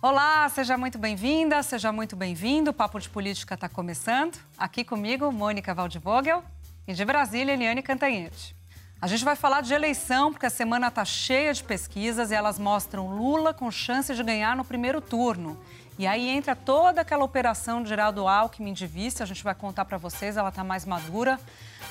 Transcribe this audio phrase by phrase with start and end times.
[0.00, 2.70] Olá, seja muito bem-vinda, seja muito bem-vindo.
[2.70, 4.38] O Papo de Política está começando.
[4.56, 6.44] Aqui comigo, Mônica Waldvogel
[6.86, 8.54] e de Brasília, Eliane Cantanhete.
[9.02, 12.60] A gente vai falar de eleição, porque a semana está cheia de pesquisas e elas
[12.60, 15.58] mostram Lula com chance de ganhar no primeiro turno.
[15.98, 19.84] E aí entra toda aquela operação de Geraldo Alckmin de vice, a gente vai contar
[19.84, 21.40] para vocês, ela está mais madura.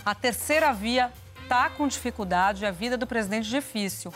[0.06, 1.12] A terceira via
[1.48, 4.14] está com dificuldade, a vida do presidente difícil,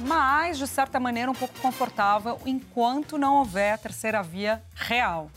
[0.00, 5.30] mas, de certa maneira, um pouco confortável enquanto não houver a terceira via real.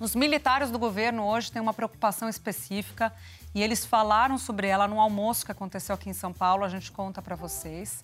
[0.00, 3.12] Os militares do governo hoje têm uma preocupação específica
[3.54, 6.64] e eles falaram sobre ela no almoço que aconteceu aqui em São Paulo.
[6.64, 8.02] A gente conta para vocês.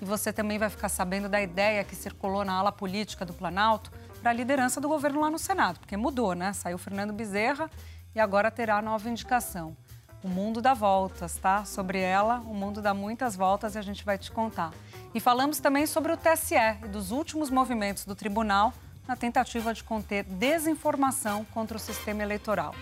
[0.00, 3.90] E você também vai ficar sabendo da ideia que circulou na ala política do Planalto
[4.22, 6.52] para a liderança do governo lá no Senado, porque mudou, né?
[6.52, 7.68] Saiu Fernando Bezerra
[8.14, 9.76] e agora terá nova indicação.
[10.24, 11.66] O mundo dá voltas, tá?
[11.66, 14.72] Sobre ela, o mundo dá muitas voltas e a gente vai te contar.
[15.14, 18.72] E falamos também sobre o TSE e dos últimos movimentos do tribunal
[19.06, 22.74] na tentativa de conter desinformação contra o sistema eleitoral.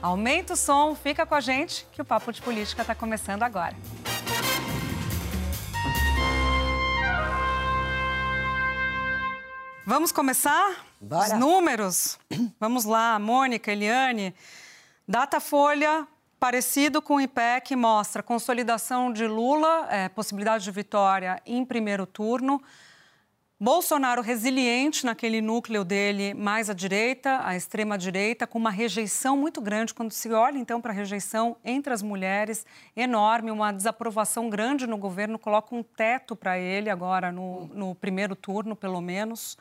[0.00, 3.74] Aumenta o som, fica com a gente, que o Papo de Política está começando agora.
[9.84, 10.86] Vamos começar?
[11.00, 11.34] Bora.
[11.34, 12.20] Os números?
[12.60, 14.32] Vamos lá, Mônica, Eliane.
[15.08, 16.06] Datafolha
[16.44, 22.62] parecido com o IPEC mostra consolidação de Lula, é, possibilidade de vitória em primeiro turno.
[23.58, 29.58] Bolsonaro resiliente naquele núcleo dele mais à direita, à extrema direita, com uma rejeição muito
[29.58, 34.86] grande quando se olha então para a rejeição entre as mulheres enorme, uma desaprovação grande
[34.86, 39.56] no governo, coloca um teto para ele agora no, no primeiro turno, pelo menos.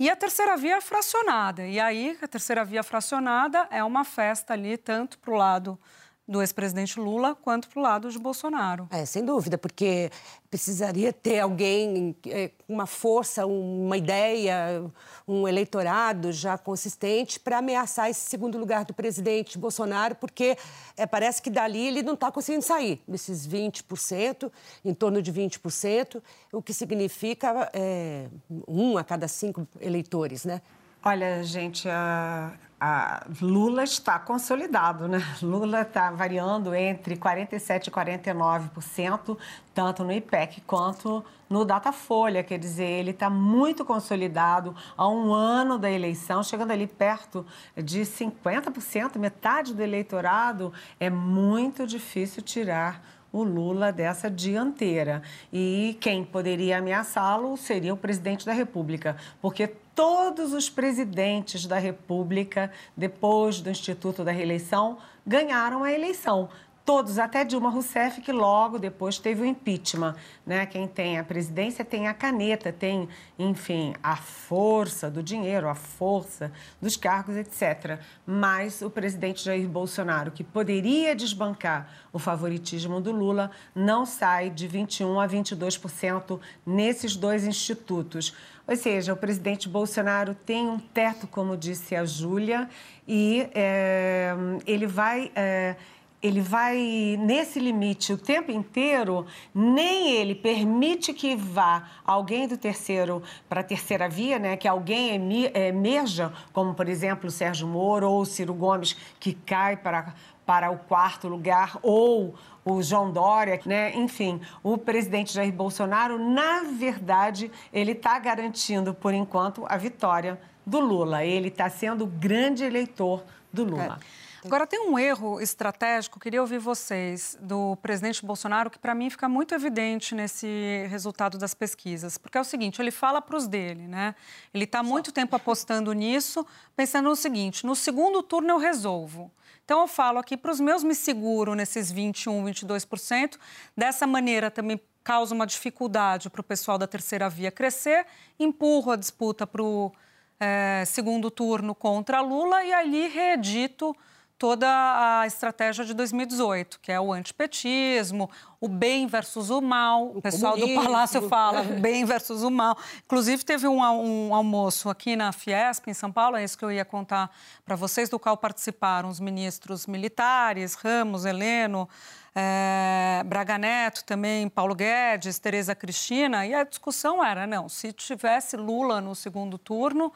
[0.00, 1.66] E a terceira via fracionada.
[1.66, 5.78] E aí, a terceira via fracionada é uma festa ali, tanto para o lado
[6.26, 8.88] do ex-presidente Lula quanto para o lado de Bolsonaro.
[8.90, 10.10] É, sem dúvida, porque
[10.50, 14.82] precisaria ter alguém é, com uma força, uma ideia,
[15.28, 20.56] um eleitorado já consistente para ameaçar esse segundo lugar do presidente Bolsonaro, porque
[20.96, 24.50] é, parece que dali ele não está conseguindo sair, desses 20%,
[24.84, 28.28] em torno de 20%, o que significa é,
[28.66, 30.62] um a cada cinco eleitores, né?
[31.06, 35.18] Olha, gente, a, a Lula está consolidado, né?
[35.42, 39.36] Lula está variando entre 47% e 49%,
[39.74, 42.42] tanto no IPEC quanto no Datafolha.
[42.42, 47.44] Quer dizer, ele está muito consolidado há um ano da eleição, chegando ali perto
[47.76, 50.72] de 50%, metade do eleitorado.
[50.98, 55.20] É muito difícil tirar o Lula dessa dianteira.
[55.52, 62.70] E quem poderia ameaçá-lo seria o presidente da República, porque todos os presidentes da República,
[62.96, 66.48] depois do Instituto da Reeleição, ganharam a eleição
[66.84, 70.14] todos, até Dilma Rousseff, que logo depois teve o impeachment.
[70.44, 70.66] Né?
[70.66, 73.08] Quem tem a presidência tem a caneta, tem,
[73.38, 77.98] enfim, a força do dinheiro, a força dos cargos, etc.
[78.26, 84.68] Mas o presidente Jair Bolsonaro, que poderia desbancar o favoritismo do Lula, não sai de
[84.68, 88.34] 21% a 22% nesses dois institutos.
[88.66, 92.68] Ou seja, o presidente Bolsonaro tem um teto, como disse a Júlia,
[93.06, 94.34] e é,
[94.66, 95.30] ele vai.
[95.34, 95.76] É,
[96.24, 103.22] ele vai nesse limite o tempo inteiro, nem ele permite que vá alguém do terceiro
[103.46, 105.10] para a terceira via, né, que alguém
[105.54, 110.14] emerja, como por exemplo o Sérgio Moro ou o Ciro Gomes, que cai para,
[110.46, 112.34] para o quarto lugar, ou
[112.64, 113.94] o João Dória, né?
[113.94, 120.80] enfim, o presidente Jair Bolsonaro, na verdade, ele está garantindo, por enquanto, a vitória do
[120.80, 121.22] Lula.
[121.22, 123.22] Ele está sendo o grande eleitor
[123.52, 124.00] do Lula.
[124.00, 124.23] É.
[124.44, 129.26] Agora, tem um erro estratégico, queria ouvir vocês, do presidente Bolsonaro, que para mim fica
[129.26, 132.18] muito evidente nesse resultado das pesquisas.
[132.18, 134.14] Porque é o seguinte: ele fala para os dele, né?
[134.52, 136.46] Ele está muito tempo apostando nisso,
[136.76, 139.32] pensando no seguinte: no segundo turno eu resolvo.
[139.64, 143.38] Então, eu falo aqui para os meus, me seguro nesses 21%, 22%.
[143.74, 148.04] Dessa maneira, também causa uma dificuldade para o pessoal da terceira via crescer,
[148.38, 149.90] empurro a disputa para o
[150.38, 153.96] é, segundo turno contra Lula e ali reedito
[154.38, 158.28] toda a estratégia de 2018, que é o antipetismo,
[158.60, 160.06] o bem versus o mal.
[160.06, 162.76] O, o pessoal do Palácio fala o bem versus o mal.
[163.04, 166.72] Inclusive, teve um, um, almoço aqui na Fiesp, em São Paulo, é isso que eu
[166.72, 167.30] ia contar
[167.64, 171.88] para vocês, do qual participaram os ministros militares, Ramos, Heleno,
[172.34, 178.56] é, Braga Neto também, Paulo Guedes, Tereza Cristina, e a discussão era, não, se tivesse
[178.56, 180.12] Lula no segundo turno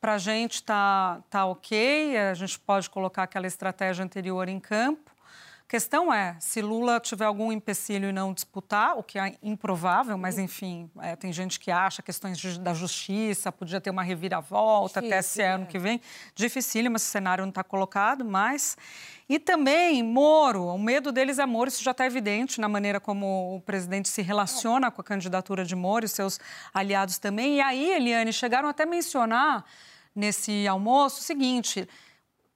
[0.00, 5.10] para a gente está tá ok, a gente pode colocar aquela estratégia anterior em campo.
[5.70, 10.36] Questão é, se Lula tiver algum empecilho e não disputar, o que é improvável, mas
[10.36, 15.16] enfim, é, tem gente que acha questões de, da justiça, podia ter uma reviravolta Difícil,
[15.16, 15.48] até esse é.
[15.52, 16.00] ano que vem.
[16.34, 18.76] Dificílimo, esse cenário não está colocado, mas...
[19.28, 23.54] E também Moro, o medo deles é Moro, isso já está evidente na maneira como
[23.54, 26.40] o presidente se relaciona com a candidatura de Moro e seus
[26.74, 27.58] aliados também.
[27.58, 29.64] E aí, Eliane, chegaram até a mencionar
[30.16, 31.88] nesse almoço o seguinte: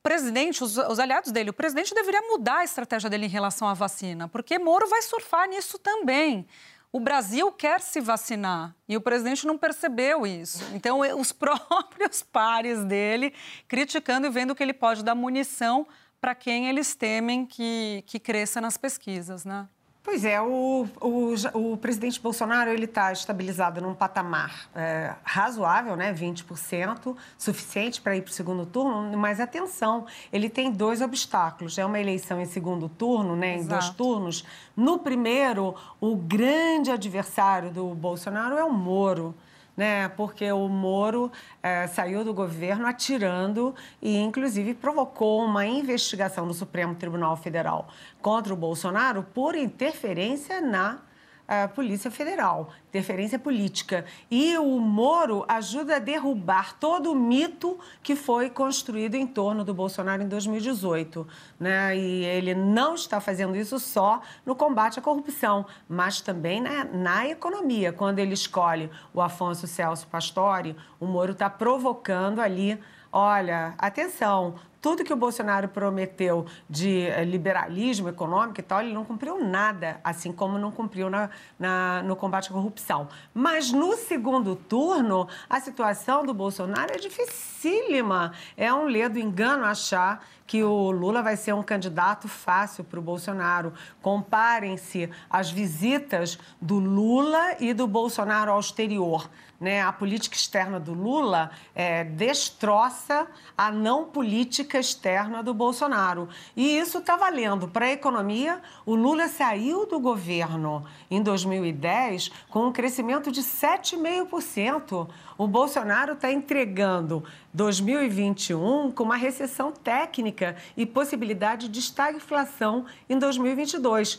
[0.04, 3.72] presidente, os, os, aliados dele, o presidente deveria mudar a estratégia dele em relação à
[3.72, 6.46] vacina, porque Moro vai surfar nisso também.
[6.92, 10.62] O Brasil quer se vacinar e o presidente não percebeu isso.
[10.74, 13.32] Então, os próprios pares dele
[13.66, 15.86] criticando e vendo que ele pode dar munição
[16.20, 19.66] para quem eles temem que, que cresça nas pesquisas, né?
[20.04, 26.12] Pois é, o, o, o presidente Bolsonaro ele está estabilizado num patamar é, razoável, né,
[26.12, 31.78] 20%, suficiente para ir para o segundo turno, mas atenção, ele tem dois obstáculos.
[31.78, 34.44] É uma eleição em segundo turno, né, em dois turnos.
[34.76, 39.34] No primeiro, o grande adversário do Bolsonaro é o Moro
[39.76, 40.08] né?
[40.10, 41.30] Porque o Moro
[41.62, 47.88] é, saiu do governo atirando e, inclusive, provocou uma investigação no Supremo Tribunal Federal
[48.20, 51.00] contra o Bolsonaro por interferência na
[51.46, 54.04] a Polícia Federal, interferência política.
[54.30, 59.74] E o Moro ajuda a derrubar todo o mito que foi construído em torno do
[59.74, 61.26] Bolsonaro em 2018.
[61.60, 61.96] Né?
[61.96, 67.28] E ele não está fazendo isso só no combate à corrupção, mas também na, na
[67.28, 67.92] economia.
[67.92, 72.80] Quando ele escolhe o Afonso Celso Pastore, o Moro está provocando ali
[73.16, 79.02] olha, atenção, tudo que o Bolsonaro prometeu de eh, liberalismo econômico e tal, ele não
[79.02, 83.08] cumpriu nada, assim como não cumpriu na, na, no combate à corrupção.
[83.32, 88.34] Mas no segundo turno, a situação do Bolsonaro é dificílima.
[88.58, 93.02] É um ledo engano achar que o Lula vai ser um candidato fácil para o
[93.02, 93.72] Bolsonaro.
[94.02, 99.28] Comparem-se as visitas do Lula e do Bolsonaro ao exterior
[99.64, 103.26] né, a política externa do Lula é, destroça
[103.56, 106.28] a não política externa do Bolsonaro.
[106.54, 108.60] E isso está valendo para a economia.
[108.84, 115.08] O Lula saiu do governo em 2010 com um crescimento de 7,5%.
[115.38, 117.24] O Bolsonaro está entregando
[117.54, 124.18] 2021 com uma recessão técnica e possibilidade de estagflação em 2022.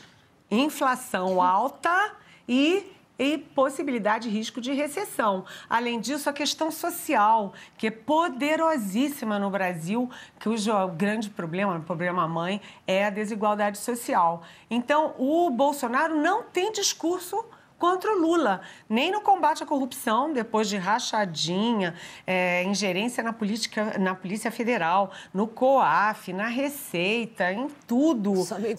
[0.50, 2.14] Inflação alta
[2.48, 5.46] e e possibilidade de risco de recessão.
[5.70, 10.10] Além disso, a questão social, que é poderosíssima no Brasil,
[10.40, 14.44] que o grande problema, o problema mãe, é a desigualdade social.
[14.70, 17.46] Então, o Bolsonaro não tem discurso
[17.78, 21.94] contra o Lula, nem no combate à corrupção, depois de rachadinha,
[22.26, 28.34] é, ingerência na, política, na Polícia Federal, no COAF, na Receita, em tudo.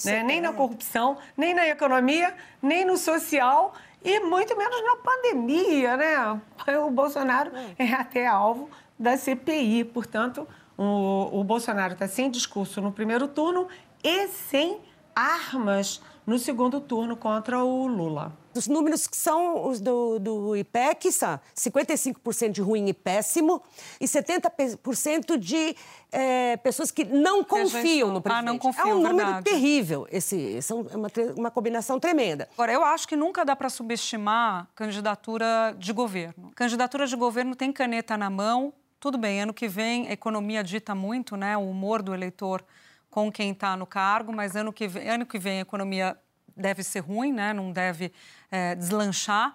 [0.05, 0.23] Né?
[0.23, 6.41] Nem na corrupção, nem na economia, nem no social e muito menos na pandemia, né?
[6.87, 9.85] O Bolsonaro é, é até alvo da CPI.
[9.85, 10.47] Portanto,
[10.77, 13.69] o, o Bolsonaro está sem discurso no primeiro turno
[14.03, 14.81] e sem
[15.15, 18.33] armas no segundo turno contra o Lula.
[18.57, 23.63] Os números que são os do, do IPEC são 55% de ruim e péssimo
[24.01, 25.77] e 70% de
[26.11, 28.49] é, pessoas que não confiam no presidente.
[28.49, 29.45] Ah, não confiam, é um número verdade.
[29.45, 32.49] terrível, esse, é uma, uma combinação tremenda.
[32.55, 36.51] Agora, eu acho que nunca dá para subestimar candidatura de governo.
[36.55, 40.95] Candidatura de governo tem caneta na mão, tudo bem, ano que vem a economia dita
[40.95, 42.65] muito, né, o humor do eleitor
[43.11, 46.17] com quem está no cargo, mas ano que, vem, ano que vem a economia
[46.57, 47.53] deve ser ruim, né?
[47.53, 48.13] não deve
[48.51, 49.55] é, deslanchar,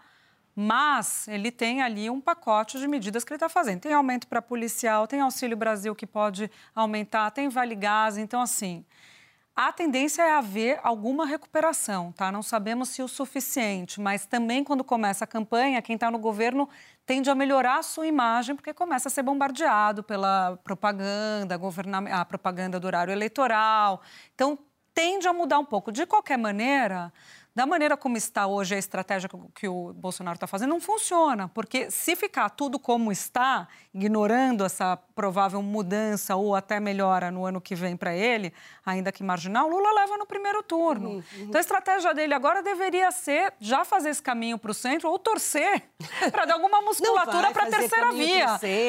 [0.55, 3.79] mas ele tem ali um pacote de medidas que ele está fazendo.
[3.79, 8.86] Tem aumento para policial, tem Auxílio Brasil que pode aumentar, tem Vale Gás, então assim.
[9.53, 12.31] A tendência é haver alguma recuperação, tá?
[12.31, 16.70] Não sabemos se o suficiente, mas também quando começa a campanha, quem está no governo
[17.05, 21.60] tende a melhorar a sua imagem, porque começa a ser bombardeado pela propaganda,
[22.12, 24.01] a propaganda do horário eleitoral.
[24.34, 24.58] Então,
[24.93, 25.91] tende a mudar um pouco.
[25.91, 27.12] De qualquer maneira,
[27.53, 31.50] da maneira como está hoje a estratégia que o Bolsonaro está fazendo, não funciona.
[31.50, 37.60] Porque se ficar tudo como está, ignorando essa provável mudança ou até melhora no ano
[37.60, 38.53] que vem para ele,
[38.86, 41.10] ainda que marginal, Lula leva no primeiro turno.
[41.10, 41.24] Uhum, uhum.
[41.41, 45.20] Então a estratégia dele agora deveria ser já fazer esse caminho para o centro ou
[45.20, 45.84] torcer
[46.31, 48.48] para dar alguma musculatura para a terceira via.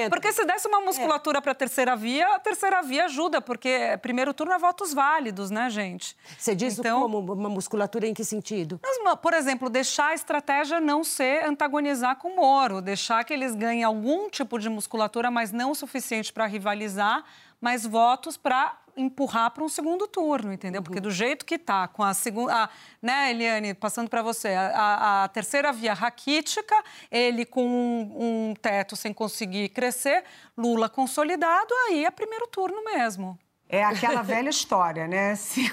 [0.08, 1.40] Porque se desse uma musculatura é.
[1.40, 5.68] para a terceira via, a terceira via ajuda, porque primeiro turno é votos válidos, né,
[5.68, 6.16] gente?
[6.38, 8.51] Você diz então, como uma musculatura em que sentido?
[8.82, 13.54] Mas, por exemplo, deixar a estratégia não ser antagonizar com o Moro, deixar que eles
[13.54, 17.24] ganhem algum tipo de musculatura, mas não o suficiente para rivalizar,
[17.60, 20.80] mas votos para empurrar para um segundo turno, entendeu?
[20.80, 20.84] Uhum.
[20.84, 22.68] Porque do jeito que está, com a segunda,
[23.00, 26.74] né, Eliane, passando para você, a, a, terceira via raquítica,
[27.10, 30.24] ele com um, um, teto sem conseguir crescer,
[30.56, 33.38] Lula consolidado, aí é primeiro turno mesmo.
[33.68, 35.34] É aquela velha história, né?
[35.36, 35.72] Se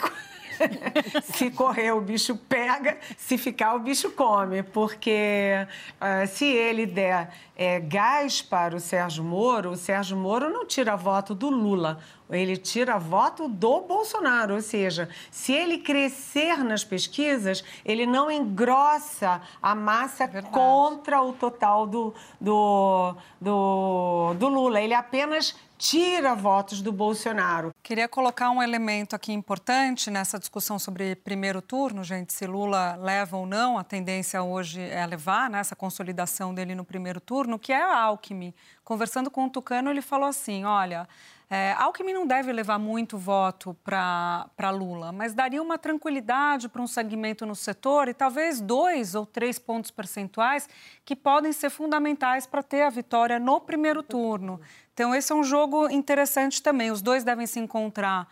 [1.24, 4.64] se correr, o bicho pega, se ficar, o bicho come.
[4.64, 5.68] Porque
[6.00, 10.96] uh, se ele der é, gás para o Sérgio Moro, o Sérgio Moro não tira
[10.96, 12.00] voto do Lula,
[12.30, 14.56] ele tira voto do Bolsonaro.
[14.56, 20.54] Ou seja, se ele crescer nas pesquisas, ele não engrossa a massa Verdade.
[20.54, 24.82] contra o total do, do, do, do Lula.
[24.82, 27.74] Ele apenas tira votos do Bolsonaro.
[27.82, 33.38] Queria colocar um elemento aqui importante nessa discussão sobre primeiro turno, gente, se Lula leva
[33.38, 37.72] ou não, a tendência hoje é levar né, essa consolidação dele no primeiro turno, que
[37.72, 38.54] é a Alckmin.
[38.84, 41.08] Conversando com o Tucano, ele falou assim, olha,
[41.52, 46.86] é, Alckmin não deve levar muito voto para Lula, mas daria uma tranquilidade para um
[46.86, 50.70] segmento no setor e talvez dois ou três pontos percentuais
[51.04, 54.62] que podem ser fundamentais para ter a vitória no primeiro turno.
[54.94, 56.92] Então, esse é um jogo interessante também.
[56.92, 58.28] Os dois devem se encontrar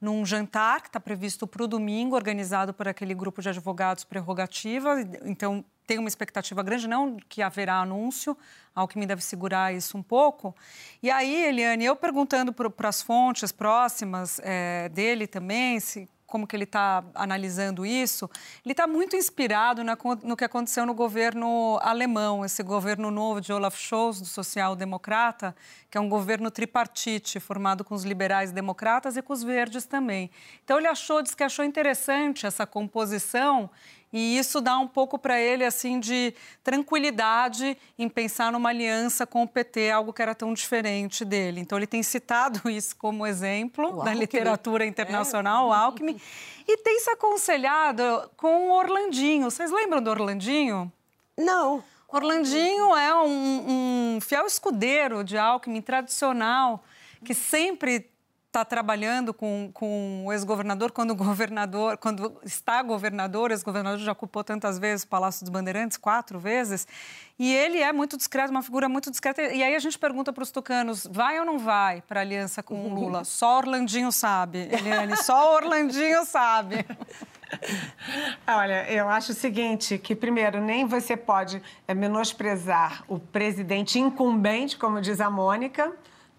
[0.00, 5.00] num jantar que está previsto para o domingo, organizado por aquele grupo de advogados prerrogativa.
[5.24, 8.36] Então, tem uma expectativa grande, não que haverá anúncio,
[8.74, 10.54] Alckmin deve segurar isso um pouco.
[11.02, 16.56] E aí, Eliane, eu perguntando para as fontes próximas é, dele também, se, como que
[16.56, 18.30] ele está analisando isso,
[18.64, 23.52] ele está muito inspirado na, no que aconteceu no governo alemão, esse governo novo de
[23.52, 25.54] Olaf Scholz, do social-democrata,
[25.90, 30.30] que é um governo tripartite, formado com os liberais democratas e com os verdes também.
[30.64, 33.68] Então ele achou, disse que achou interessante essa composição
[34.12, 39.42] e isso dá um pouco para ele assim de tranquilidade em pensar numa aliança com
[39.42, 41.60] o PT, algo que era tão diferente dele.
[41.60, 45.68] Então ele tem citado isso como exemplo o da literatura internacional, é.
[45.68, 46.20] o Alckmin,
[46.68, 49.50] e tem se aconselhado com o Orlandinho.
[49.50, 50.92] Vocês lembram do Orlandinho?
[51.36, 51.82] Não.
[52.06, 56.84] Orlandinho é um, um fiel escudeiro de Alckmin tradicional
[57.24, 58.11] que sempre
[58.52, 64.12] está trabalhando com, com o ex-governador, quando o governador, quando está governador, o ex-governador já
[64.12, 66.86] ocupou tantas vezes o Palácio dos Bandeirantes, quatro vezes,
[67.38, 69.40] e ele é muito discreto, uma figura muito discreta.
[69.40, 72.62] E aí a gente pergunta para os tucanos, vai ou não vai para a aliança
[72.62, 73.24] com o Lula?
[73.32, 76.84] Só Orlandinho sabe, Eliane, só Orlandinho sabe.
[78.46, 84.76] Olha, eu acho o seguinte, que primeiro, nem você pode é, menosprezar o presidente incumbente,
[84.76, 85.90] como diz a Mônica,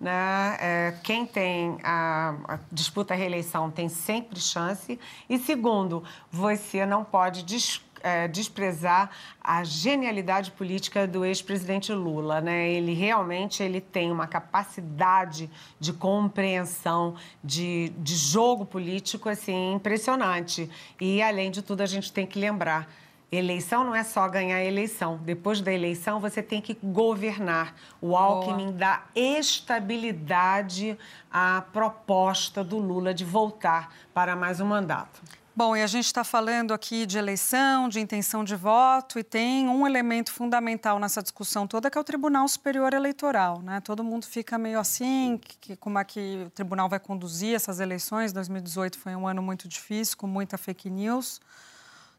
[0.04, 0.58] né?
[0.60, 5.00] É, quem tem a, a, disputa a reeleição tem sempre chance.
[5.30, 9.10] E segundo, você não pode des, é, desprezar
[9.42, 12.70] a genialidade política do ex-presidente Lula, né?
[12.70, 20.70] Ele realmente ele tem uma capacidade de compreensão de, de jogo político assim impressionante.
[21.00, 22.90] E além de tudo a gente tem que lembrar
[23.36, 25.20] Eleição não é só ganhar a eleição.
[25.24, 27.74] Depois da eleição, você tem que governar.
[28.00, 28.78] O Alckmin Boa.
[28.78, 30.96] dá estabilidade
[31.32, 35.20] à proposta do Lula de voltar para mais um mandato.
[35.56, 39.68] Bom, e a gente está falando aqui de eleição, de intenção de voto, e tem
[39.68, 43.64] um elemento fundamental nessa discussão toda, que é o Tribunal Superior Eleitoral.
[43.64, 43.82] Né?
[43.82, 48.32] Todo mundo fica meio assim, que, como é que o tribunal vai conduzir essas eleições.
[48.32, 51.42] 2018 foi um ano muito difícil, com muita fake news.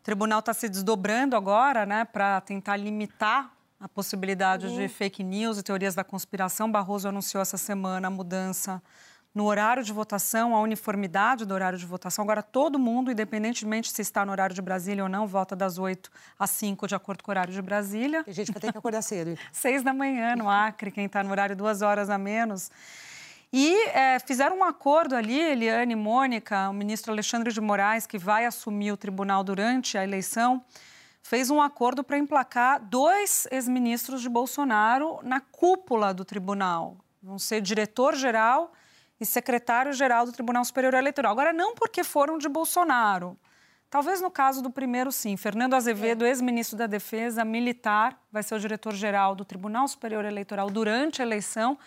[0.04, 4.76] O tribunal está se desdobrando agora né, para tentar limitar a possibilidade uhum.
[4.76, 6.70] de fake news e teorias da conspiração.
[6.70, 8.82] Barroso anunciou essa semana a mudança
[9.34, 12.22] no horário de votação, a uniformidade do horário de votação.
[12.22, 16.10] Agora, todo mundo, independentemente se está no horário de Brasília ou não, vota das 8
[16.38, 18.24] às 5, de acordo com o horário de Brasília.
[18.26, 19.38] A gente vai ter que acordar cedo.
[19.52, 22.70] Seis da manhã no Acre, quem está no horário duas horas a menos.
[23.56, 28.18] E é, fizeram um acordo ali, Eliane e Mônica, o ministro Alexandre de Moraes, que
[28.18, 30.60] vai assumir o tribunal durante a eleição,
[31.22, 36.96] fez um acordo para emplacar dois ex-ministros de Bolsonaro na cúpula do tribunal.
[37.22, 38.72] Vão ser diretor-geral
[39.20, 41.30] e secretário-geral do Tribunal Superior Eleitoral.
[41.30, 43.38] Agora, não porque foram de Bolsonaro.
[43.88, 45.36] Talvez no caso do primeiro, sim.
[45.36, 46.30] Fernando Azevedo, é.
[46.30, 51.78] ex-ministro da Defesa, militar, vai ser o diretor-geral do Tribunal Superior Eleitoral durante a eleição.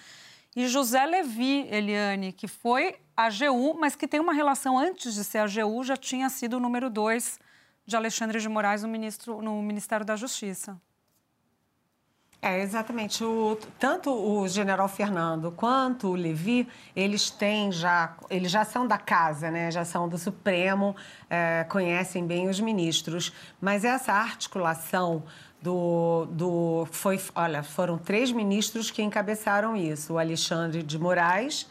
[0.58, 5.24] E José Levi, Eliane, que foi a AGU, mas que tem uma relação antes de
[5.24, 7.40] ser a AGU, já tinha sido o número dois
[7.86, 10.76] de Alexandre de Moraes no, ministro, no Ministério da Justiça.
[12.42, 13.24] É, exatamente.
[13.24, 18.98] O, tanto o general Fernando quanto o Levi, eles têm já, eles já são da
[18.98, 19.70] casa, né?
[19.70, 20.96] já são do Supremo,
[21.30, 23.32] é, conhecem bem os ministros.
[23.62, 25.24] Mas essa articulação
[25.62, 26.88] do, do.
[26.92, 31.68] Foi, olha, foram três ministros que encabeçaram isso: o Alexandre de Moraes,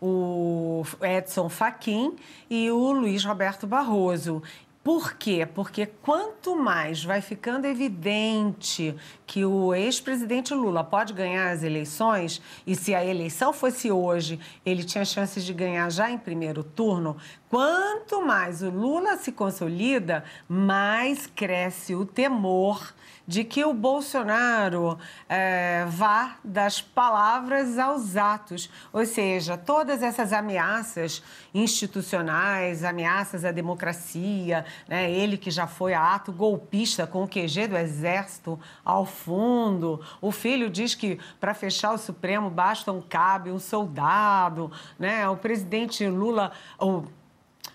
[0.00, 2.16] o Edson Fachin
[2.48, 4.42] e o Luiz Roberto Barroso.
[4.82, 5.46] Por quê?
[5.46, 12.74] Porque quanto mais vai ficando evidente que o ex-presidente Lula pode ganhar as eleições, e
[12.74, 17.18] se a eleição fosse hoje, ele tinha chances de ganhar já em primeiro turno,
[17.50, 22.94] quanto mais o Lula se consolida, mais cresce o temor
[23.30, 28.68] de que o Bolsonaro é, vá das palavras aos atos.
[28.92, 31.22] Ou seja, todas essas ameaças
[31.54, 35.08] institucionais, ameaças à democracia, né?
[35.08, 40.00] ele que já foi a ato golpista com o QG do Exército ao fundo.
[40.20, 44.72] O filho diz que para fechar o Supremo basta um cabe, um soldado.
[44.98, 45.28] Né?
[45.28, 46.50] O presidente Lula.
[46.80, 47.04] O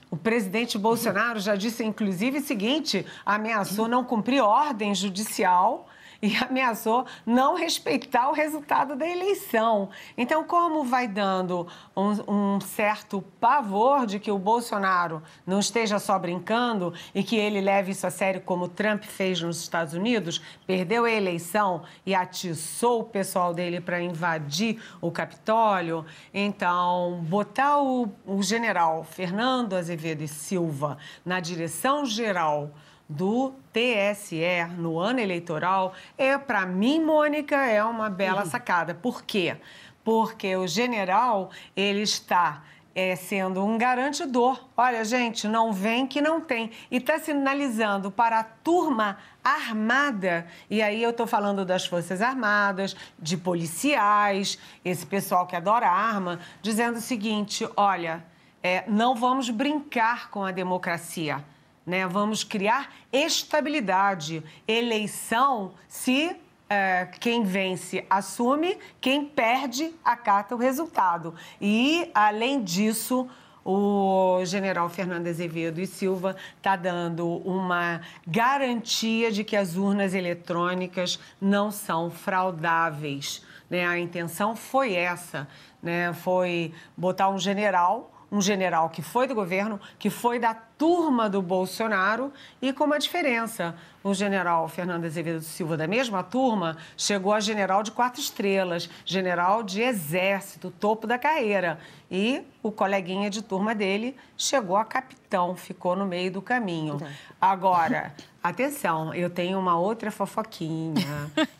[0.09, 5.87] o presidente Bolsonaro já disse, inclusive, o seguinte: ameaçou não cumprir ordem judicial
[6.21, 9.89] e ameaçou não respeitar o resultado da eleição.
[10.17, 16.17] Então, como vai dando um, um, certo pavor de que o Bolsonaro não esteja só
[16.17, 21.05] brincando e que ele leve isso a sério, como Trump fez nos Estados Unidos, perdeu
[21.05, 28.41] a eleição e atiçou o pessoal dele para invadir o Capitólio, então, botar o, o
[28.41, 32.71] general Fernando Azevedo e Silva na direção geral
[33.07, 38.49] do TSE no ano eleitoral é, para mim, Mônica, é uma bela uhum.
[38.49, 38.95] sacada.
[38.95, 39.57] Por quê?
[40.03, 44.59] Porque o general, ele está é, sendo um garantidor.
[44.75, 46.71] Olha, gente, não vem que não tem.
[46.89, 52.95] E está sinalizando para a turma armada, e aí eu estou falando das Forças Armadas,
[53.19, 58.25] de policiais, esse pessoal que adora arma, dizendo o seguinte: olha,
[58.63, 61.43] é, não vamos brincar com a democracia
[61.85, 62.07] né?
[62.07, 64.43] Vamos criar estabilidade.
[64.67, 66.35] Eleição, se
[66.69, 71.35] é, quem vence assume, quem perde acata o resultado.
[71.61, 73.29] E, além disso,
[73.63, 81.19] o general Fernando Azevedo e Silva está dando uma garantia de que as urnas eletrônicas
[81.41, 83.43] não são fraudáveis.
[83.69, 83.85] Né?
[83.85, 85.47] A intenção foi essa,
[85.81, 86.13] né?
[86.13, 91.41] foi botar um general um general que foi do governo, que foi da turma do
[91.41, 93.75] Bolsonaro e com uma diferença.
[94.05, 99.63] O general Fernando Azevedo Silva, da mesma turma, chegou a general de quatro estrelas, general
[99.63, 101.79] de exército, topo da carreira.
[102.11, 106.99] E o coleguinha de turma dele chegou a capitão, ficou no meio do caminho.
[107.41, 108.13] Agora,
[108.43, 110.93] atenção, eu tenho uma outra fofoquinha,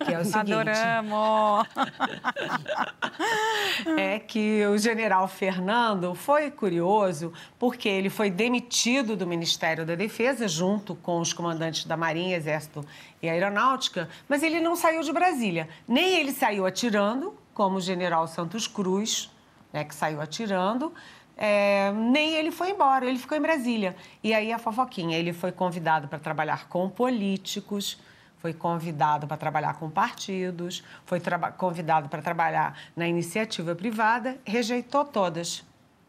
[0.06, 0.54] que é o seguinte...
[0.54, 1.68] Adoramos!
[3.98, 10.48] é que o general Fernando foi curioso porque ele foi demitido do Ministério da Defesa,
[10.48, 12.86] junto com os comandantes da Marinha, Exército
[13.22, 15.68] e Aeronáutica, mas ele não saiu de Brasília.
[15.88, 19.32] Nem ele saiu atirando, como o general Santos Cruz,
[19.72, 20.94] né, que saiu atirando,
[21.38, 23.96] é, nem ele foi embora, ele ficou em Brasília.
[24.24, 28.00] E aí a fofoquinha, ele foi convidado para trabalhar com políticos,
[28.38, 31.20] foi convidado para trabalhar com partidos, foi
[31.58, 35.64] convidado para trabalhar na iniciativa privada, rejeitou todas,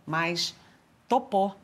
[0.07, 0.55] mas
[1.09, 1.57] topou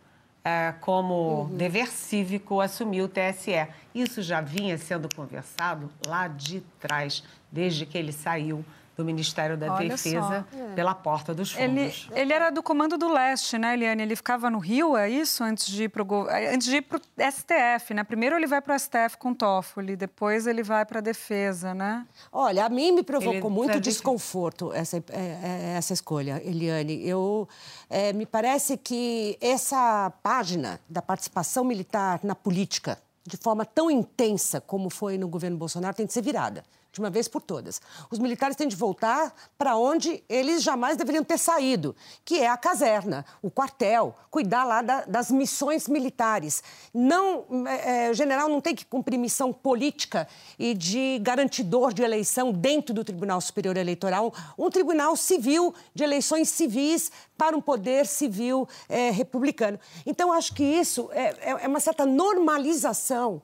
[0.80, 1.56] como uhum.
[1.56, 3.68] dever cívico assumir o TSE.
[3.94, 8.64] Isso já vinha sendo conversado lá de trás, desde que ele saiu
[8.96, 10.74] do Ministério da Olha Defesa é.
[10.74, 12.08] pela porta dos fundos.
[12.10, 14.02] Ele, ele, era do Comando do Leste, né, Eliane?
[14.02, 15.42] Ele ficava no Rio, é isso?
[15.42, 18.04] Antes de ir para o antes de ir pro STF, né?
[18.04, 22.06] Primeiro ele vai para o STF com Toffoli, depois ele vai para a Defesa, né?
[22.30, 27.06] Olha, a mim me provocou ele muito desconforto essa, é, é, essa escolha, Eliane.
[27.06, 27.48] Eu,
[27.88, 34.60] é, me parece que essa página da participação militar na política, de forma tão intensa
[34.60, 37.80] como foi no governo Bolsonaro, tem que ser virada de uma vez por todas.
[38.10, 42.56] Os militares têm de voltar para onde eles jamais deveriam ter saído, que é a
[42.56, 46.62] caserna, o quartel, cuidar lá da, das missões militares.
[46.92, 50.28] Não, é, o general não tem que cumprir missão política
[50.58, 56.50] e de garantidor de eleição dentro do Tribunal Superior Eleitoral, um tribunal civil de eleições
[56.50, 59.80] civis para um poder civil é, republicano.
[60.04, 63.42] Então, acho que isso é, é uma certa normalização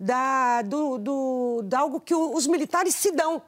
[0.00, 3.42] da, do, do, de algo que os militares se dão.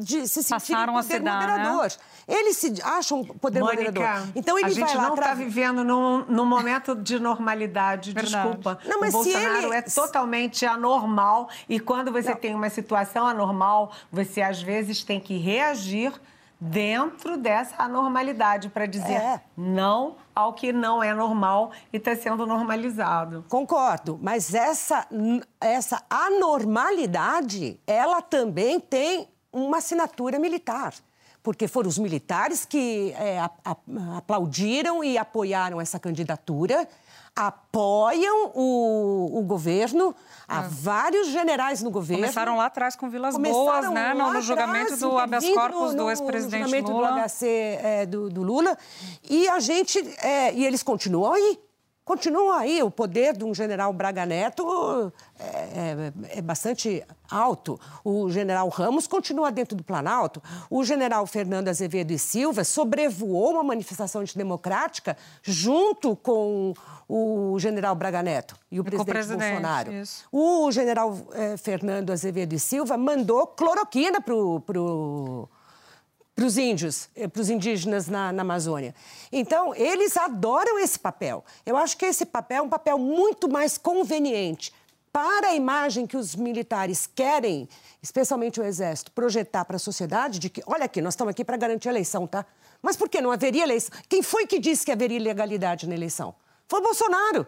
[0.00, 1.84] De se Passaram a se dar, moderador.
[1.84, 1.90] Né?
[2.28, 4.28] Eles se acham poder Mônica, moderador.
[4.34, 8.12] Então ele a gente vai lá não está vivendo num, num, momento de normalidade.
[8.12, 8.48] Verdade.
[8.48, 8.78] Desculpa.
[8.84, 9.76] Não, mas o Bolsonaro ele...
[9.76, 12.36] é totalmente anormal e quando você não.
[12.36, 16.12] tem uma situação anormal, você às vezes tem que reagir
[16.64, 19.40] dentro dessa anormalidade para dizer é.
[19.56, 23.44] não ao que não é normal e está sendo normalizado.
[23.48, 25.04] Concordo, mas essa,
[25.60, 30.94] essa anormalidade, ela também tem uma assinatura militar
[31.42, 33.40] porque foram os militares que é,
[34.16, 36.88] aplaudiram e apoiaram essa candidatura
[37.34, 40.14] apoiam o, o governo,
[40.46, 40.68] há é.
[40.68, 42.22] vários generais no governo.
[42.22, 44.12] Começaram lá atrás com Vilas Boas, né?
[44.14, 47.12] No, no julgamento do habeas corpus do ex-presidente Lula.
[47.12, 48.76] Do HC é, do, do, Lula.
[49.28, 49.98] E a gente...
[50.18, 51.58] É, e eles continuam aí.
[52.04, 57.78] Continua aí, o poder de um general Braga Neto é, é, é, bastante alto.
[58.04, 60.42] O general Ramos continua dentro do Planalto.
[60.68, 66.74] O general Fernando Azevedo e Silva sobrevoou uma manifestação antidemocrática junto com
[67.08, 69.92] o general Braga Neto e o presidente, presidente Bolsonaro.
[69.92, 70.24] Isso.
[70.32, 75.48] O general é, Fernando Azevedo e Silva mandou cloroquina para o
[76.42, 78.92] para os índios, eh, para os indígenas na, na, Amazônia.
[79.30, 81.44] Então, eles adoram esse papel.
[81.64, 84.72] Eu acho que esse papel é um papel muito mais conveniente
[85.12, 87.68] para a imagem que os militares querem,
[88.02, 91.56] especialmente o Exército, projetar para a sociedade de que, olha aqui, nós estamos aqui para
[91.56, 92.44] garantir a eleição, tá?
[92.80, 93.96] Mas por que não haveria eleição?
[94.08, 96.34] Quem foi que disse que haveria ilegalidade na eleição?
[96.66, 97.46] Foi o Bolsonaro.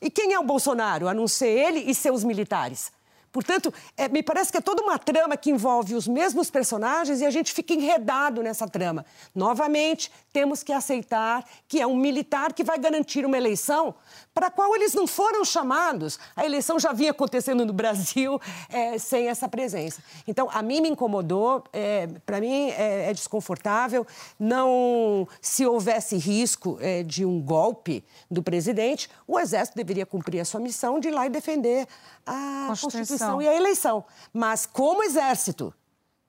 [0.00, 2.90] E quem é o Bolsonaro, a não ser ele e seus militares?
[3.34, 7.26] Portanto, é, me parece que é toda uma trama que envolve os mesmos personagens e
[7.26, 9.04] a gente fica enredado nessa trama.
[9.34, 13.96] Novamente, temos que aceitar que é um militar que vai garantir uma eleição
[14.34, 16.18] para a qual eles não foram chamados.
[16.34, 20.02] A eleição já vinha acontecendo no Brasil é, sem essa presença.
[20.26, 24.04] Então, a mim me incomodou, é, para mim é, é, desconfortável.
[24.38, 30.44] Não, se houvesse risco é, de um golpe do presidente, o Exército deveria cumprir a
[30.44, 31.86] sua missão de ir lá e defender
[32.26, 34.04] a Constituição, Constituição e a eleição.
[34.32, 35.72] Mas como exército,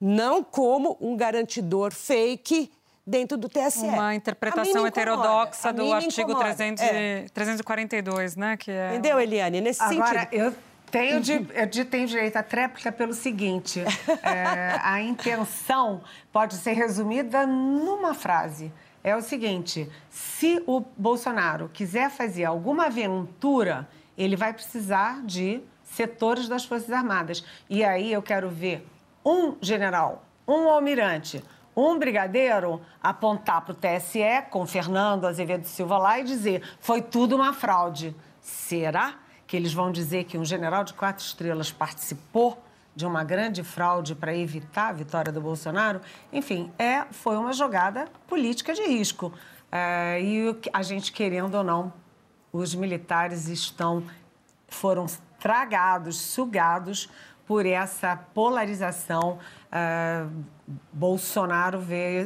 [0.00, 2.70] não como um garantidor fake
[3.06, 3.86] dentro do TSE.
[3.86, 7.26] Uma interpretação heterodoxa do artigo 300, é.
[7.32, 8.56] 342, né?
[8.56, 8.90] Que é...
[8.90, 9.60] Entendeu, Eliane?
[9.60, 10.34] Nesse Agora, sentido.
[10.34, 10.54] Eu...
[10.88, 13.82] Tenho, de, eu tenho direito à tréplica pelo seguinte:
[14.22, 16.00] é, a intenção
[16.32, 18.72] pode ser resumida numa frase.
[19.02, 26.48] É o seguinte: se o Bolsonaro quiser fazer alguma aventura, ele vai precisar de setores
[26.48, 27.44] das Forças Armadas.
[27.68, 28.86] E aí eu quero ver
[29.24, 31.42] um general, um almirante,
[31.76, 37.36] um brigadeiro apontar para o TSE com Fernando Azevedo Silva lá e dizer foi tudo
[37.36, 38.16] uma fraude.
[38.40, 42.62] Será que eles vão dizer que um general de quatro estrelas participou
[42.94, 46.00] de uma grande fraude para evitar a vitória do Bolsonaro?
[46.32, 49.32] Enfim, é, foi uma jogada política de risco.
[49.70, 51.92] É, e a gente, querendo ou não,
[52.52, 54.02] os militares estão
[54.68, 55.06] foram
[55.38, 57.08] tragados, sugados
[57.46, 60.44] por essa polarização uh,
[60.92, 61.80] Bolsonaro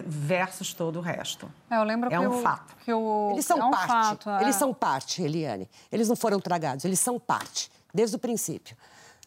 [0.07, 1.51] versus todo o resto.
[1.71, 2.75] É, eu lembro é que um o, fato.
[2.85, 3.87] Que o, eles são é um parte.
[3.87, 4.43] Fato, é.
[4.43, 5.69] Eles são parte, Eliane.
[5.93, 8.77] Eles não foram tragados, eles são parte, desde o princípio.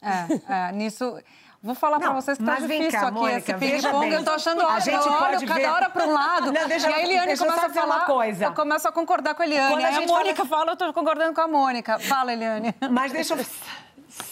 [0.01, 1.17] É, é nisso.
[1.61, 4.11] Vou falar para vocês que tá difícil cá, aqui Mônica, esse ping-pong.
[4.11, 5.65] Eu tô achando, a gente eu olho cada ver...
[5.67, 6.51] hora para um lado.
[6.51, 8.45] Não, deixa, e a Eliane começa a falar, uma coisa.
[8.45, 9.73] eu começo a concordar com a Eliane.
[9.73, 10.49] Quando a, a Mônica fala...
[10.49, 11.97] fala, eu tô concordando com a Mônica.
[11.99, 12.75] Fala, Eliane.
[12.91, 13.45] Mas deixa eu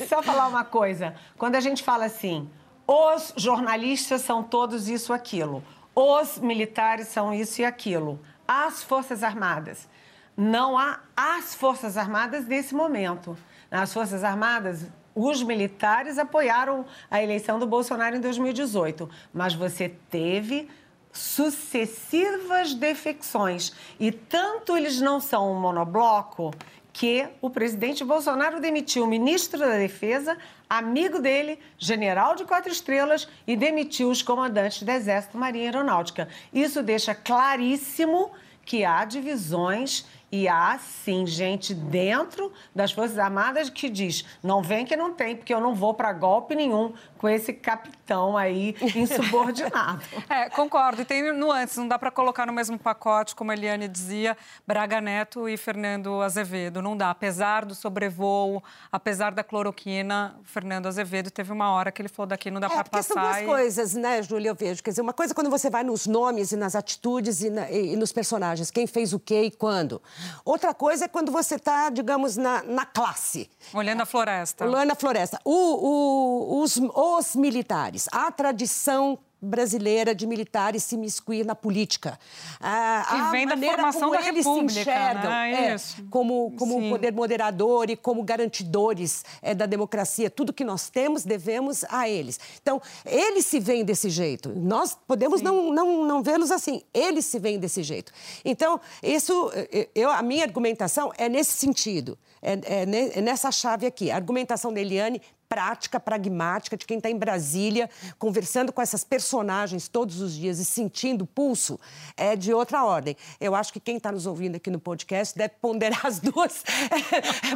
[0.07, 1.15] só falar uma coisa.
[1.37, 2.49] Quando a gente fala assim,
[2.87, 5.63] os jornalistas são todos isso, aquilo.
[5.95, 8.19] Os militares são isso e aquilo.
[8.47, 9.87] As Forças Armadas.
[10.35, 13.37] Não há as Forças Armadas nesse momento.
[13.69, 20.69] As Forças Armadas os militares apoiaram a eleição do Bolsonaro em 2018, mas você teve
[21.11, 26.51] sucessivas defecções e tanto eles não são um monobloco
[26.93, 30.38] que o presidente Bolsonaro demitiu o ministro da Defesa,
[30.69, 36.27] amigo dele, general de quatro estrelas, e demitiu os comandantes do Exército, Marinha e Aeronáutica.
[36.54, 38.32] Isso deixa claríssimo
[38.65, 44.86] que há divisões E há, sim, gente dentro das Forças Armadas que diz: não vem
[44.86, 50.01] que não tem, porque eu não vou para golpe nenhum com esse capitão aí insubordinado.
[50.27, 51.03] é, concordo.
[51.03, 54.99] E tem nuances, não dá para colocar no mesmo pacote, como a Eliane dizia, Braga
[54.99, 56.81] Neto e Fernando Azevedo.
[56.81, 57.12] Não dá.
[57.12, 62.49] Apesar do sobrevoo, apesar da cloroquina, Fernando Azevedo teve uma hora que ele falou daqui
[62.49, 63.13] não dá é, para passar.
[63.13, 63.45] São duas e...
[63.45, 64.49] coisas, né, Júlia?
[64.49, 64.81] Eu vejo.
[64.81, 67.69] Quer dizer, uma coisa é quando você vai nos nomes e nas atitudes e, na,
[67.69, 70.01] e, e nos personagens, quem fez o quê e quando.
[70.43, 73.47] Outra coisa é quando você está, digamos, na, na classe.
[73.75, 74.65] Olhando a floresta.
[74.65, 75.39] Olhando a floresta.
[75.45, 76.79] O, o, os,
[77.17, 82.19] os militares, a tradição brasileira de militares se miscuir na política.
[82.60, 85.74] Ah, que vem da formação da eles República, se enxergam né?
[85.74, 85.76] é,
[86.12, 90.30] como, como poder moderador e como garantidores é, da democracia.
[90.30, 92.39] Tudo que nós temos, devemos a eles.
[92.62, 94.54] Então, eles se veem desse jeito.
[94.56, 96.84] Nós podemos não, não, não vê-los assim.
[96.93, 98.12] Eles se veem desse jeito.
[98.45, 99.52] Então, isso,
[99.95, 102.17] eu, a minha argumentação é nesse sentido.
[102.43, 104.12] É, é, é nessa chave aqui.
[104.12, 109.89] A argumentação da Eliane prática, pragmática, de quem está em Brasília, conversando com essas personagens
[109.89, 111.77] todos os dias e sentindo o pulso,
[112.15, 113.17] é de outra ordem.
[113.37, 116.63] Eu acho que quem está nos ouvindo aqui no podcast deve ponderar as duas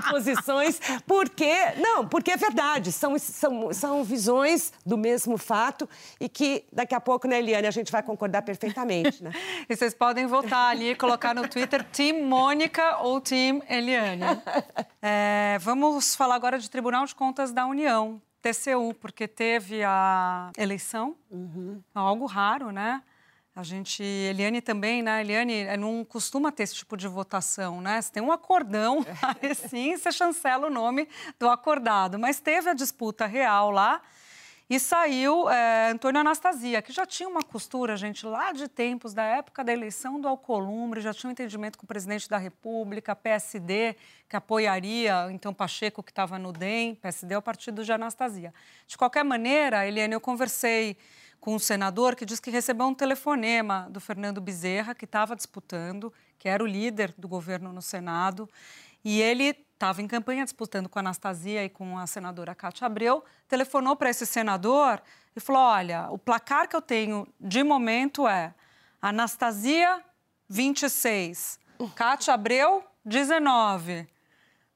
[0.10, 0.77] posições,
[1.08, 1.53] porque.
[1.77, 5.88] Não, porque é verdade, são, são, são visões do mesmo fato
[6.19, 9.31] e que daqui a pouco, né, Eliane, a gente vai concordar perfeitamente, né?
[9.69, 14.25] e vocês podem votar ali e colocar no Twitter Team Mônica ou Team Eliane.
[15.08, 17.85] É, vamos falar agora de Tribunal de Contas da União.
[17.86, 21.84] União, TCU, porque teve a eleição, uhum.
[21.93, 23.04] algo raro, né?
[23.56, 25.21] A gente, Eliane também, né?
[25.21, 28.02] Eliane é, não costuma ter esse tipo de votação, né?
[28.02, 29.06] Você tem um acordão,
[29.39, 31.08] aí sim você chancela o nome
[31.39, 32.17] do acordado.
[32.17, 34.02] Mas teve a disputa real lá
[34.67, 39.23] e saiu é, Antônio Anastasia, que já tinha uma costura, gente, lá de tempos, da
[39.23, 43.95] época da eleição do Alcolumbre, já tinha um entendimento com o presidente da República, PSD,
[44.28, 48.51] que apoiaria, então, Pacheco, que estava no DEM, PSD é o partido de Anastasia.
[48.88, 50.97] De qualquer maneira, Eliane, eu conversei
[51.39, 56.12] com um senador que disse que recebeu um telefonema do Fernando Bezerra, que estava disputando,
[56.39, 58.49] que era o líder do governo no Senado,
[59.04, 63.23] e ele estava em campanha disputando com a Anastasia e com a senadora Cátia Abreu,
[63.47, 65.01] telefonou para esse senador
[65.35, 68.53] e falou: Olha, o placar que eu tenho de momento é
[69.01, 70.03] Anastasia,
[70.49, 71.59] 26,
[71.93, 74.07] Cátia Abreu, 19,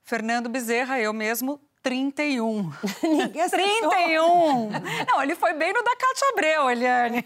[0.03, 2.71] Fernando Bezerra, eu mesmo, 31.
[3.03, 4.69] Ninguém 31!
[5.07, 7.25] Não, ele foi bem no da Cátia Abreu, Eliane.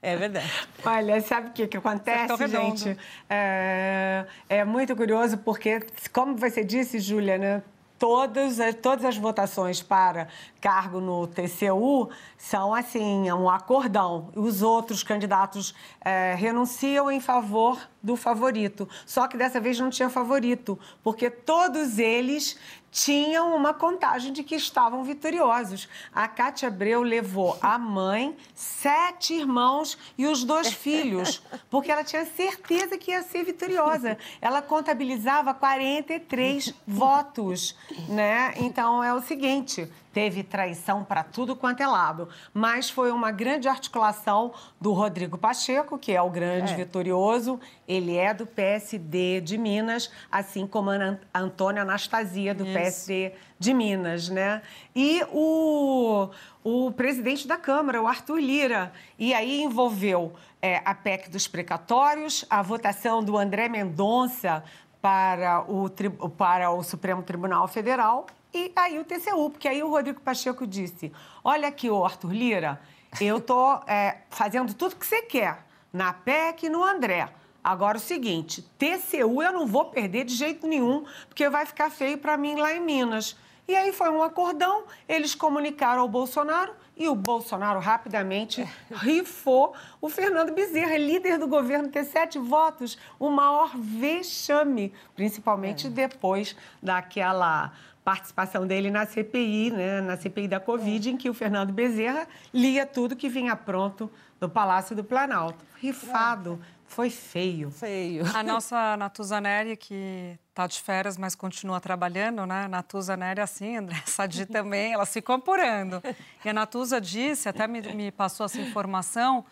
[0.00, 0.50] É verdade.
[0.84, 2.96] Olha, sabe o que, que acontece, gente?
[3.28, 5.80] É, é, muito curioso porque,
[6.12, 7.62] como você disse, Júlia, né?
[7.98, 10.28] Todas, todas as votações para
[10.64, 14.30] cargo no TCU são assim, um acordão.
[14.34, 18.88] Os outros candidatos é, renunciam em favor do favorito.
[19.04, 22.58] Só que dessa vez não tinha favorito, porque todos eles
[22.94, 25.88] tinham uma contagem de que estavam vitoriosos.
[26.14, 32.24] A Cátia Abreu levou a mãe, sete irmãos e os dois filhos, porque ela tinha
[32.24, 34.16] certeza que ia ser vitoriosa.
[34.40, 37.76] Ela contabilizava 43 votos,
[38.08, 38.54] né?
[38.58, 42.28] Então é o seguinte, teve traição para tudo quanto é lado.
[42.52, 46.76] Mas foi uma grande articulação do Rodrigo Pacheco, que é o grande é.
[46.76, 47.58] vitorioso.
[47.88, 52.72] Ele é do PSD de Minas, assim como a Antônia Anastasia, do Isso.
[52.72, 54.62] PSD de Minas, né?
[54.94, 56.28] E o,
[56.62, 58.92] o presidente da Câmara, o Arthur Lira.
[59.18, 64.62] E aí envolveu é, a PEC dos precatórios, a votação do André Mendonça
[65.02, 65.90] para o,
[66.30, 71.12] para o Supremo Tribunal Federal e aí o TCU, porque aí o Rodrigo Pacheco disse:
[71.42, 72.80] Olha aqui, ô Arthur Lira,
[73.20, 77.28] eu tô é, fazendo tudo que você quer, na PEC e no André.
[77.62, 82.16] Agora o seguinte, TCU eu não vou perder de jeito nenhum, porque vai ficar feio
[82.18, 83.36] para mim lá em Minas.
[83.66, 90.08] E aí foi um acordão, eles comunicaram ao Bolsonaro e o Bolsonaro rapidamente rifou o
[90.10, 95.90] Fernando Bezerra, líder do governo, ter sete votos, o maior vexame, principalmente é.
[95.90, 97.72] depois daquela
[98.04, 102.84] participação dele na CPI, né, na CPI da Covid, em que o Fernando Bezerra lia
[102.84, 105.64] tudo que vinha pronto do Palácio do Planalto.
[105.80, 106.60] Rifado.
[106.86, 107.70] Foi feio.
[107.70, 108.24] Feio.
[108.36, 112.68] A nossa Natuza Neri, que está de férias, mas continua trabalhando, né?
[112.68, 116.02] Natuza Neri, assim, André Sadi também, elas ficam apurando.
[116.44, 119.44] E a Natuza disse, até me, me passou essa informação,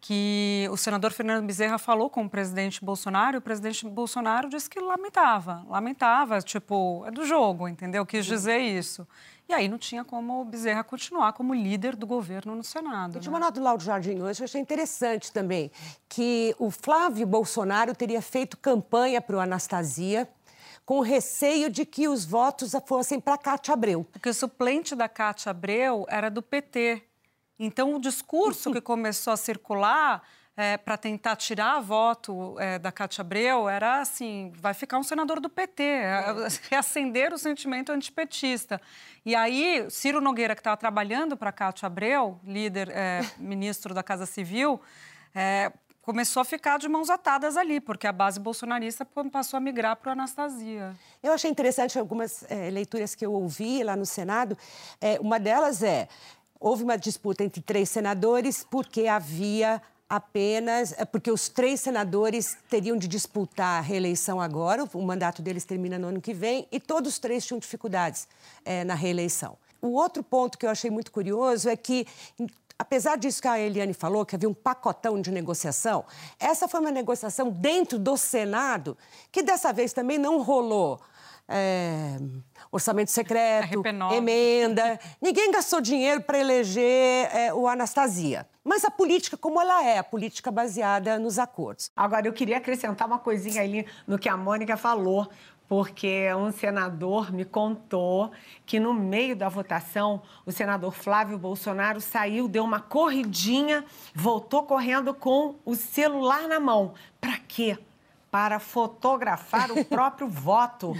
[0.00, 4.70] que o senador Fernando Bezerra falou com o presidente Bolsonaro e o presidente Bolsonaro disse
[4.70, 8.06] que lamentava, lamentava, tipo, é do jogo, entendeu?
[8.06, 9.06] Quis dizer isso.
[9.48, 13.16] E aí não tinha como o Bezerra continuar como líder do governo no Senado.
[13.16, 13.38] Eu tinha né?
[13.38, 15.70] uma nota do Lauro Jardim hoje, eu achei interessante também,
[16.08, 20.28] que o Flávio Bolsonaro teria feito campanha para o Anastasia
[20.84, 24.06] com receio de que os votos fossem para Cátia Abreu.
[24.10, 27.02] Porque o suplente da Cátia Abreu era do PT.
[27.58, 30.22] Então, o discurso que começou a circular
[30.58, 35.38] é, para tentar tirar voto é, da Cátia Abreu era assim: vai ficar um senador
[35.38, 36.24] do PT, é,
[36.68, 38.80] reacender o sentimento antipetista.
[39.24, 44.26] E aí, Ciro Nogueira, que estava trabalhando para Cátia Abreu, líder, é, ministro da Casa
[44.26, 44.80] Civil,
[45.32, 49.94] é, começou a ficar de mãos atadas ali, porque a base bolsonarista passou a migrar
[49.94, 50.92] para o Anastasia.
[51.22, 54.58] Eu achei interessante algumas é, leituras que eu ouvi lá no Senado.
[55.20, 56.08] Uma delas é:
[56.60, 62.96] houve uma disputa entre três senadores porque havia apenas é, porque os três senadores teriam
[62.96, 67.12] de disputar a reeleição agora, o mandato deles termina no ano que vem, e todos
[67.12, 68.26] os três tinham dificuldades
[68.64, 69.58] é, na reeleição.
[69.82, 72.06] O outro ponto que eu achei muito curioso é que,
[72.78, 76.04] apesar disso que a Eliane falou, que havia um pacotão de negociação,
[76.40, 78.96] essa foi uma negociação dentro do Senado,
[79.30, 81.00] que dessa vez também não rolou.
[81.48, 82.18] É,
[82.70, 83.82] orçamento secreto,
[84.12, 85.00] emenda.
[85.20, 88.46] Ninguém gastou dinheiro para eleger é, o Anastasia.
[88.62, 91.90] Mas a política, como ela é, a política baseada nos acordos.
[91.96, 95.26] Agora, eu queria acrescentar uma coisinha ali no que a Mônica falou,
[95.68, 98.30] porque um senador me contou
[98.64, 103.84] que no meio da votação, o senador Flávio Bolsonaro saiu, deu uma corridinha,
[104.14, 106.94] voltou correndo com o celular na mão.
[107.20, 107.78] Para quê?
[108.30, 110.94] Para fotografar o próprio voto.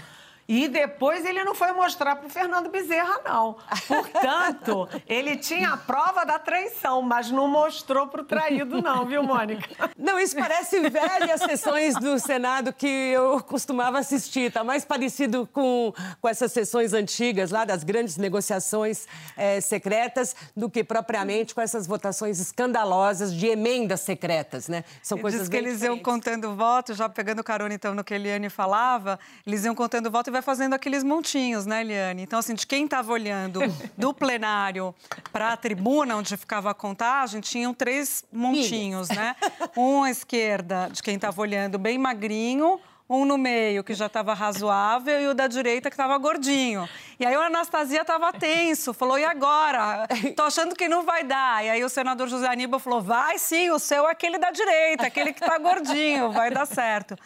[0.48, 3.56] E depois ele não foi mostrar para o Fernando Bezerra, não.
[3.86, 9.22] Portanto, ele tinha a prova da traição, mas não mostrou para o traído, não, viu,
[9.22, 9.68] Mônica?
[9.98, 14.44] Não, isso parece velhas sessões do Senado que eu costumava assistir.
[14.48, 19.06] Está mais parecido com, com essas sessões antigas lá, das grandes negociações
[19.36, 24.82] é, secretas, do que propriamente com essas votações escandalosas de emendas secretas, né?
[25.02, 25.98] São coisas diz que eles diferentes.
[25.98, 30.10] iam contando votos, já pegando carona, então, no que a Eliane falava, eles iam contando
[30.10, 32.22] voto e vai fazendo aqueles montinhos, né, Eliane?
[32.22, 33.60] Então, assim, de quem estava olhando
[33.96, 34.94] do plenário
[35.32, 39.34] para a tribuna, onde ficava a contagem, tinham três montinhos, né?
[39.76, 44.34] Um à esquerda, de quem estava olhando, bem magrinho, um no meio, que já estava
[44.34, 46.86] razoável, e o da direita, que estava gordinho.
[47.18, 50.06] E aí o Anastasia estava tenso, falou, e agora?
[50.36, 51.64] Tô achando que não vai dar.
[51.64, 55.06] E aí o senador José Aníbal falou, vai sim, o seu é aquele da direita,
[55.06, 57.16] aquele que está gordinho, vai dar certo.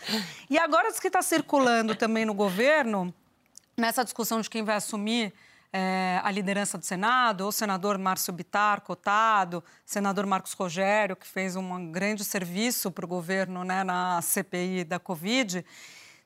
[0.49, 3.13] E agora diz que está circulando também no governo
[3.77, 5.33] nessa discussão de quem vai assumir
[5.73, 11.57] é, a liderança do Senado, o senador Márcio Bitar, cotado, senador Marcos Rogério, que fez
[11.57, 15.65] um grande serviço para o governo né, na CPI da Covid,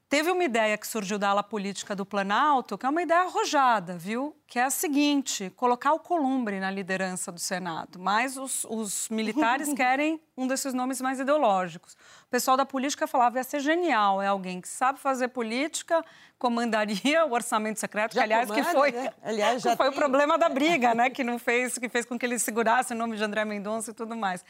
[0.09, 3.97] teve uma ideia que surgiu da ala política do Planalto, que é uma ideia arrojada,
[3.97, 4.37] viu?
[4.47, 7.99] Que é a seguinte: colocar o Columbre na liderança do Senado.
[7.99, 11.95] Mas os, os militares querem um desses nomes mais ideológicos.
[12.27, 16.05] O pessoal da política falava ia ser genial, é alguém que sabe fazer política,
[16.38, 19.12] comandaria o orçamento secreto, já que aliás comanda, que foi, né?
[19.23, 19.97] aliás, já foi tem.
[19.97, 21.11] o problema da briga, né?
[21.11, 23.95] Que não fez, que fez com que ele segurasse o nome de André Mendonça e
[23.95, 24.45] tudo mais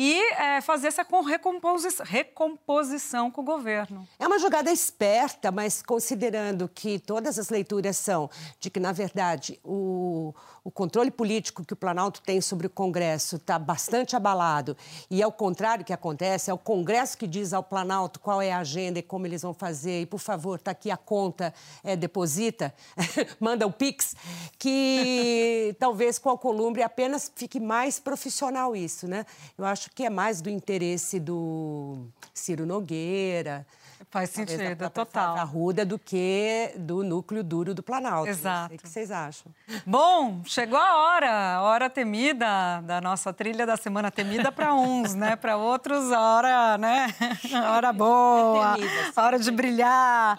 [0.00, 4.06] e é, fazer essa recomposição, recomposição com o governo.
[4.16, 8.30] É uma jogada esperta, mas considerando que todas as leituras são
[8.60, 10.32] de que, na verdade, o,
[10.64, 14.76] o controle político que o Planalto tem sobre o Congresso está bastante abalado,
[15.10, 18.52] e é o contrário que acontece, é o Congresso que diz ao Planalto qual é
[18.52, 21.96] a agenda e como eles vão fazer, e, por favor, está aqui a conta, é,
[21.96, 22.74] deposita,
[23.40, 24.14] manda o Pix,
[24.58, 29.24] que talvez com o Alcolumbre apenas fique mais profissional isso, né?
[29.56, 33.66] Eu acho que é mais do interesse do Ciro Nogueira.
[34.10, 35.36] Faz sentido, total.
[35.36, 38.30] Arruda do que do núcleo duro do Planalto.
[38.30, 38.74] Exato.
[38.74, 39.52] O que vocês acham?
[39.84, 45.14] Bom, chegou a hora, a hora temida da nossa trilha da semana temida para uns,
[45.14, 45.36] né?
[45.36, 47.14] Para outros, a hora, né?
[47.54, 50.38] A hora boa, é temida, a hora de brilhar.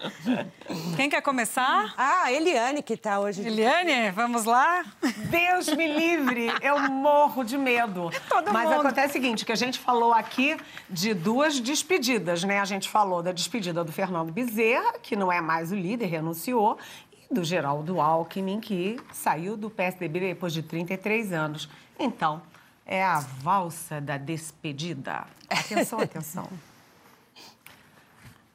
[0.95, 1.93] Quem quer começar?
[1.95, 3.45] Ah, Eliane que está hoje.
[3.45, 4.84] Eliane, vamos lá?
[5.29, 8.10] Deus me livre, eu morro de medo.
[8.27, 8.79] Todo Mas mundo.
[8.79, 10.58] acontece o seguinte, que a gente falou aqui
[10.89, 12.60] de duas despedidas, né?
[12.60, 16.78] A gente falou da despedida do Fernando Bezerra, que não é mais o líder, renunciou,
[17.12, 21.69] e do Geraldo Alckmin, que saiu do PSDB depois de 33 anos.
[22.00, 22.41] Então,
[22.86, 25.26] é a valsa da despedida.
[25.50, 26.48] Atenção, atenção.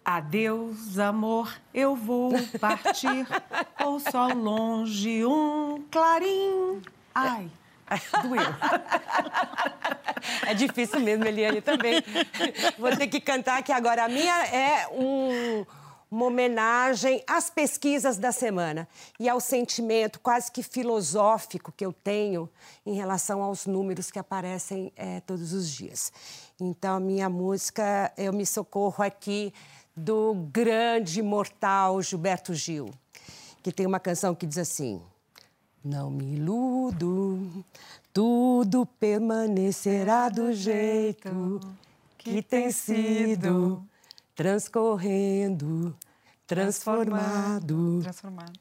[0.05, 3.27] Adeus, amor, eu vou partir.
[3.85, 6.83] Ouço ao longe um clarim.
[7.15, 7.51] Ai,
[8.23, 8.43] doeu.
[10.47, 12.03] É difícil mesmo, Eliane, também.
[12.79, 14.05] Vou ter que cantar aqui agora.
[14.05, 15.67] A minha é um,
[16.11, 22.49] uma homenagem às pesquisas da semana e ao sentimento quase que filosófico que eu tenho
[22.87, 26.13] em relação aos números que aparecem é, todos os dias.
[26.61, 29.53] Então, a minha música, eu me socorro aqui
[29.97, 32.91] do grande imortal Gilberto Gil,
[33.63, 35.03] que tem uma canção que diz assim:
[35.85, 37.63] Não me iludo,
[38.11, 41.61] tudo permanecerá do jeito
[42.17, 43.87] que tem sido
[44.35, 45.95] transcorrendo,
[46.47, 48.01] transformado.
[48.03, 48.59] Transformado.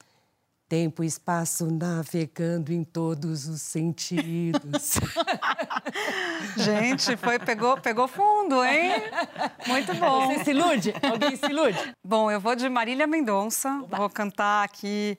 [0.67, 4.99] Tempo e espaço navegando em todos os sentidos.
[6.57, 9.01] Gente, foi, pegou, pegou fundo, hein?
[9.65, 10.27] Muito bom.
[10.27, 10.93] Você se ilude?
[11.09, 11.95] Alguém se ilude?
[12.03, 13.81] Bom, eu vou de Marília Mendonça.
[13.87, 15.17] Vou cantar aqui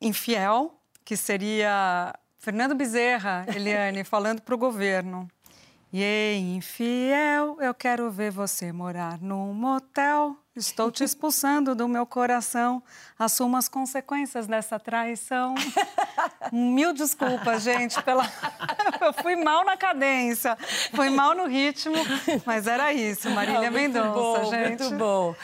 [0.00, 0.77] Infiel,
[1.08, 5.26] que seria Fernando Bezerra, Eliane, falando para o governo.
[5.90, 10.36] E infiel, eu quero ver você morar num motel.
[10.58, 12.82] Estou te expulsando do meu coração.
[13.16, 15.54] Assuma as consequências dessa traição.
[16.52, 18.24] Mil desculpas, gente, pela.
[19.00, 20.58] eu fui mal na cadência,
[20.92, 21.94] fui mal no ritmo,
[22.44, 24.82] mas era isso, Marília Mendonça, gente.
[24.82, 25.34] Muito bom.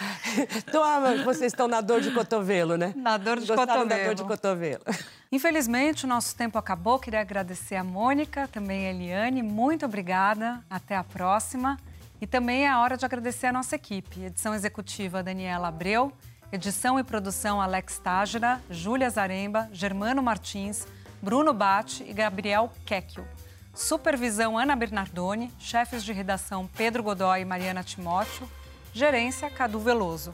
[0.57, 0.83] Então,
[1.25, 2.93] vocês estão na dor de cotovelo, né?
[2.97, 3.89] Na dor de Gostaram cotovelo.
[3.89, 4.83] da dor de cotovelo.
[5.31, 6.99] Infelizmente, o nosso tempo acabou.
[6.99, 9.43] Queria agradecer a Mônica, também a Eliane.
[9.43, 10.61] Muito obrigada.
[10.69, 11.79] Até a próxima.
[12.21, 14.23] E também é a hora de agradecer a nossa equipe.
[14.23, 16.13] Edição executiva Daniela Abreu,
[16.53, 20.87] edição e produção Alex Tágira, Júlia Zaremba, Germano Martins,
[21.21, 23.27] Bruno Bate e Gabriel Kekio.
[23.75, 28.49] Supervisão Ana Bernardoni, chefes de redação Pedro Godoy e Mariana Timóteo,
[28.93, 30.33] gerência Cadu Veloso.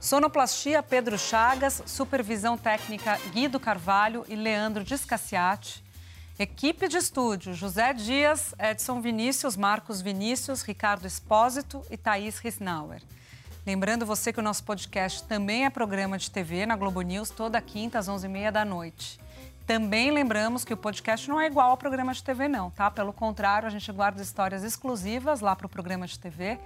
[0.00, 5.81] Sonoplastia Pedro Chagas, supervisão técnica Guido Carvalho e Leandro Discassiati.
[6.38, 13.02] Equipe de estúdio: José Dias, Edson Vinícius, Marcos Vinícius, Ricardo Espósito e Thaís Risnauer.
[13.66, 17.60] Lembrando você que o nosso podcast também é programa de TV na Globo News toda
[17.60, 19.20] quinta às 11h30 da noite.
[19.66, 22.90] Também lembramos que o podcast não é igual ao programa de TV, não, tá?
[22.90, 26.58] Pelo contrário, a gente guarda histórias exclusivas lá para o programa de TV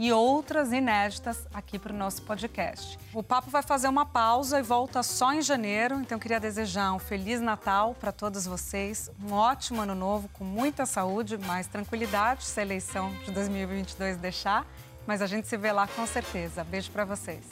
[0.00, 2.98] e outras inéditas aqui para o nosso podcast.
[3.12, 6.98] O Papo vai fazer uma pausa e volta só em janeiro, então queria desejar um
[6.98, 12.58] Feliz Natal para todos vocês, um ótimo ano novo, com muita saúde, mais tranquilidade, se
[12.58, 14.66] a eleição de 2022 deixar,
[15.06, 16.64] mas a gente se vê lá com certeza.
[16.64, 17.44] Beijo para vocês.